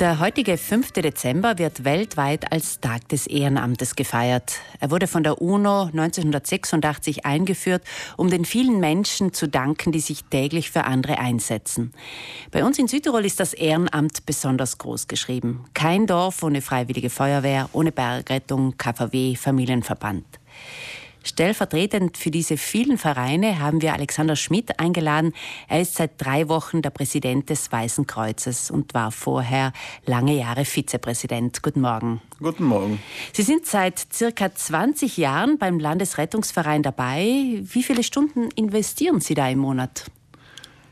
[0.00, 0.90] Der heutige 5.
[0.90, 4.54] Dezember wird weltweit als Tag des Ehrenamtes gefeiert.
[4.80, 7.84] Er wurde von der UNO 1986 eingeführt,
[8.16, 11.92] um den vielen Menschen zu danken, die sich täglich für andere einsetzen.
[12.50, 15.64] Bei uns in Südtirol ist das Ehrenamt besonders groß geschrieben.
[15.74, 20.24] Kein Dorf ohne freiwillige Feuerwehr, ohne Bergrettung, KVW, Familienverband.
[21.24, 25.32] Stellvertretend für diese vielen Vereine haben wir Alexander Schmidt eingeladen.
[25.68, 29.72] Er ist seit drei Wochen der Präsident des Weißen Kreuzes und war vorher
[30.04, 31.62] lange Jahre Vizepräsident.
[31.62, 32.20] Guten Morgen.
[32.38, 33.00] Guten Morgen.
[33.32, 37.58] Sie sind seit circa 20 Jahren beim Landesrettungsverein dabei.
[37.62, 40.04] Wie viele Stunden investieren Sie da im Monat?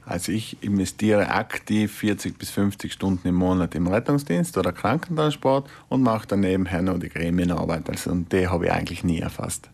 [0.07, 6.03] Also ich investiere aktiv 40 bis 50 Stunden im Monat im Rettungsdienst oder Krankentransport und
[6.03, 7.91] mache dann nebenher noch die Gremienarbeit.
[7.91, 9.69] Also und die habe ich eigentlich nie erfasst.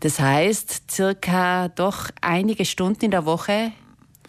[0.00, 3.72] Das heißt, circa doch einige Stunden in der Woche,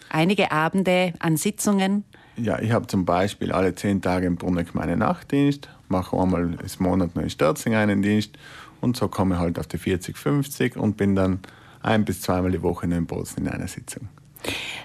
[0.08, 2.04] einige Abende an Sitzungen.
[2.36, 6.58] Ja, ich habe zum Beispiel alle zehn Tage im Bruneck meinen Nachtdienst, mache einmal im
[6.78, 8.36] Monat noch in Stürzing einen Dienst
[8.80, 11.40] und so komme ich halt auf die 40, 50 und bin dann
[11.82, 14.08] ein bis zweimal die Woche in Bozen in einer Sitzung.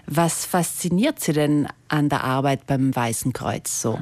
[0.05, 3.99] Was fasziniert Sie denn an der Arbeit beim Weißen Kreuz so?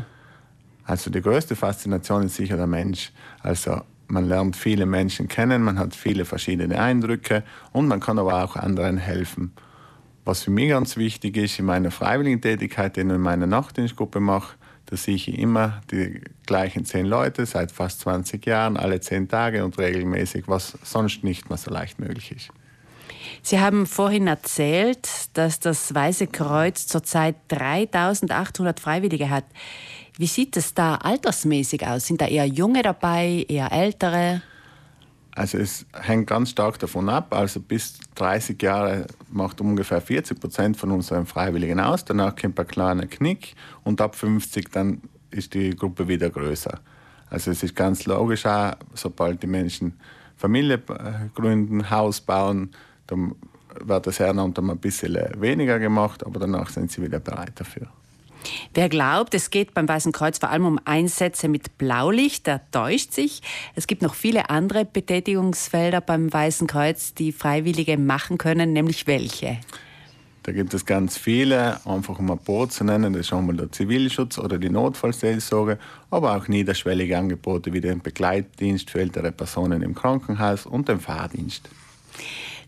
[0.86, 3.12] Also die größte Faszination ist sicher der Mensch.
[3.42, 8.44] Also man lernt viele Menschen kennen, man hat viele verschiedene Eindrücke und man kann aber
[8.44, 9.52] auch anderen helfen.
[10.26, 14.20] Was für mich ganz wichtig ist in meiner freiwilligen Tätigkeit, die ich in meiner Nachtdienstgruppe
[14.20, 14.56] mache,
[14.88, 19.66] da sehe ich immer die gleichen zehn Leute seit fast 20 Jahren, alle zehn Tage
[19.66, 22.50] und regelmäßig, was sonst nicht mehr so leicht möglich ist.
[23.42, 29.46] Sie haben vorhin erzählt, dass das Weiße Kreuz zurzeit 3800 Freiwillige hat.
[30.18, 32.08] Wie sieht es da altersmäßig aus?
[32.08, 34.42] Sind da eher Junge dabei, eher Ältere?
[35.38, 37.34] Also es hängt ganz stark davon ab.
[37.34, 42.04] Also bis 30 Jahre macht ungefähr 40 Prozent von unseren Freiwilligen aus.
[42.04, 46.80] Danach kommt ein kleiner Knick und ab 50 dann ist die Gruppe wieder größer.
[47.30, 50.00] Also es ist ganz logisch auch, sobald die Menschen
[50.38, 50.82] Familie
[51.36, 52.72] gründen, Haus bauen,
[53.08, 53.36] dann
[53.80, 57.88] wird das Ehrenamt ein bisschen weniger gemacht, aber danach sind sie wieder bereit dafür.
[58.74, 63.12] Wer glaubt, es geht beim Weißen Kreuz vor allem um Einsätze mit Blaulicht, der täuscht
[63.12, 63.42] sich.
[63.76, 69.58] Es gibt noch viele andere Betätigungsfelder beim Weißen Kreuz, die Freiwillige machen können, nämlich welche?
[70.44, 73.12] Da gibt es ganz viele, einfach um ein paar zu nennen.
[73.12, 75.78] Das ist einmal der Zivilschutz oder die Notfallseelsorge,
[76.10, 81.70] aber auch niederschwellige Angebote wie den Begleitdienst für ältere Personen im Krankenhaus und den Fahrdienst.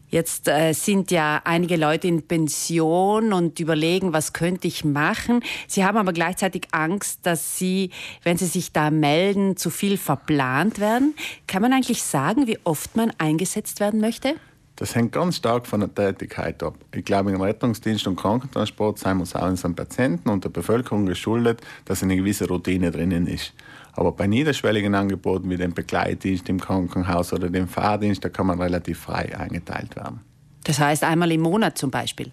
[0.09, 5.41] Jetzt äh, sind ja einige Leute in Pension und überlegen, was könnte ich machen.
[5.67, 7.91] Sie haben aber gleichzeitig Angst, dass sie,
[8.23, 11.15] wenn sie sich da melden, zu viel verplant werden.
[11.47, 14.35] Kann man eigentlich sagen, wie oft man eingesetzt werden möchte?
[14.79, 16.73] Das hängt ganz stark von der Tätigkeit ab.
[16.95, 21.59] Ich glaube, im Rettungsdienst und Krankentransport sind wir auch unseren Patienten und der Bevölkerung geschuldet,
[21.83, 23.53] dass eine gewisse Routine drinnen ist.
[23.93, 28.61] Aber bei niederschwelligen Angeboten wie dem Begleitdienst im Krankenhaus oder dem Fahrdienst, da kann man
[28.61, 30.21] relativ frei eingeteilt werden.
[30.63, 32.31] Das heißt einmal im Monat zum Beispiel?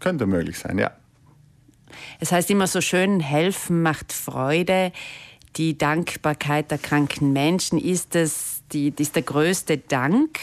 [0.00, 0.90] Könnte möglich sein, ja.
[2.20, 4.92] Es heißt immer so schön, helfen macht Freude.
[5.56, 10.38] Die Dankbarkeit der kranken Menschen ist, es, die, ist der größte Dank.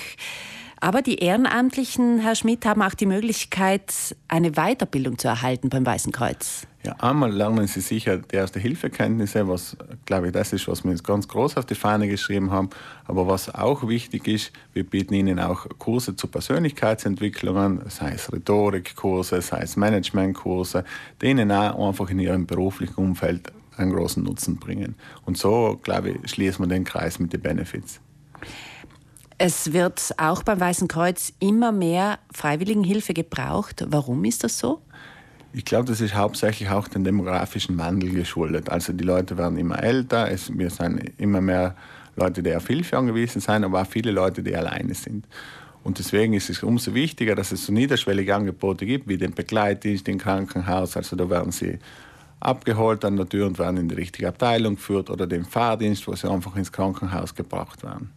[0.82, 6.12] Aber die Ehrenamtlichen, Herr Schmidt, haben auch die Möglichkeit, eine Weiterbildung zu erhalten beim Weißen
[6.12, 6.68] Kreuz.
[6.86, 9.76] Ja, einmal lernen Sie sicher die Erste-Hilfe-Kenntnisse, was,
[10.06, 12.70] glaube ich, das ist, was wir jetzt ganz groß auf die Fahne geschrieben haben.
[13.04, 18.32] Aber was auch wichtig ist, wir bieten Ihnen auch Kurse zur Persönlichkeitsentwicklung an, sei es
[18.32, 20.86] Rhetorikkurse, sei es Managementkurse,
[21.22, 24.96] die Ihnen auch einfach in Ihrem beruflichen Umfeld einen großen Nutzen bringen.
[25.26, 28.00] Und so, glaube ich, schließen wir den Kreis mit den Benefits.
[29.42, 33.86] Es wird auch beim Weißen Kreuz immer mehr Freiwilligenhilfe gebraucht.
[33.88, 34.82] Warum ist das so?
[35.54, 38.70] Ich glaube, das ist hauptsächlich auch dem demografischen Wandel geschuldet.
[38.70, 41.76] Also die Leute werden immer älter, es, wir sind immer mehr
[42.18, 45.26] Leute, die auf Hilfe angewiesen sind, aber auch viele Leute, die alleine sind.
[45.86, 50.06] Und deswegen ist es umso wichtiger, dass es so niederschwellige Angebote gibt, wie den Begleitdienst
[50.10, 50.98] im Krankenhaus.
[50.98, 51.80] Also da werden sie
[52.42, 56.14] abgeholt an der Tür und werden in die richtige Abteilung geführt oder den Fahrdienst, wo
[56.14, 58.12] sie einfach ins Krankenhaus gebracht werden.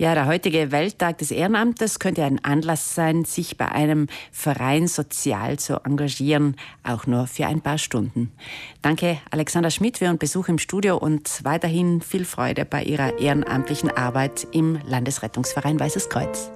[0.00, 5.58] Ja, der heutige Welttag des Ehrenamtes könnte ein Anlass sein, sich bei einem Verein sozial
[5.58, 8.32] zu engagieren, auch nur für ein paar Stunden.
[8.80, 13.90] Danke, Alexander Schmidt, für Ihren Besuch im Studio und weiterhin viel Freude bei Ihrer ehrenamtlichen
[13.90, 16.50] Arbeit im Landesrettungsverein Weißes Kreuz.